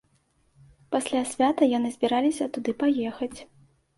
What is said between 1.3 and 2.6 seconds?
свята яны збіраліся